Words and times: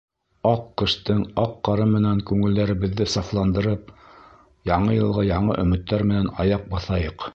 Аҡ 0.51 0.61
ҡыштың 0.81 1.19
аҡ 1.41 1.51
ҡары 1.67 1.85
менән 1.91 2.23
күңелдәребеҙҙе 2.29 3.07
сафландырып, 3.17 3.93
Яңы 4.71 4.97
йылға 4.97 5.27
яңы 5.29 5.59
өмөттәр 5.67 6.07
менән 6.15 6.33
аяҡ 6.47 6.67
баҫайыҡ. 6.75 7.29